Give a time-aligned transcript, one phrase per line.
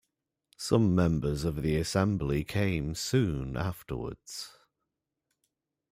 [0.57, 4.57] Some members of the Assembly came soon afterwards.